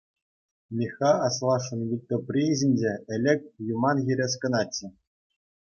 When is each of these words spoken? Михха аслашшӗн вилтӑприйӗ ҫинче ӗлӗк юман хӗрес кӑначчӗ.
Михха 0.79 1.11
аслашшӗн 1.27 1.81
вилтӑприйӗ 1.91 2.55
ҫинче 2.63 2.93
ӗлӗк 3.13 3.41
юман 3.75 3.97
хӗрес 4.09 4.33
кӑначчӗ. 4.43 4.87